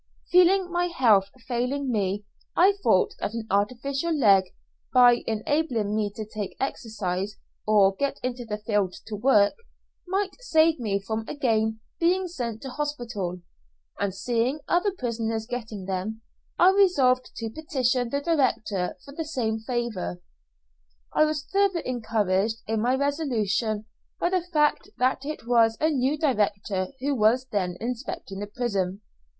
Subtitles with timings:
[0.31, 4.45] Feeling my health failing me, I thought that an artificial leg,
[4.91, 9.53] by enabling me to take exercise, or get into the fields to work,
[10.07, 13.41] might save me from again being sent to hospital;
[13.99, 16.21] and seeing other prisoners getting them,
[16.57, 20.19] I resolved to petition the director for the same favour.
[21.13, 23.85] I was further encouraged in my resolution
[24.19, 29.01] by the fact that it was a new director who was then inspecting the prison.